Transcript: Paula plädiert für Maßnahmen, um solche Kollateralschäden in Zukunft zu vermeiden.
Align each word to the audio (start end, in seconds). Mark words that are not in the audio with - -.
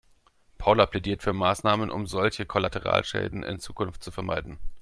Paula 0.57 0.87
plädiert 0.87 1.21
für 1.21 1.31
Maßnahmen, 1.31 1.91
um 1.91 2.07
solche 2.07 2.47
Kollateralschäden 2.47 3.43
in 3.43 3.59
Zukunft 3.59 4.01
zu 4.03 4.09
vermeiden. 4.09 4.57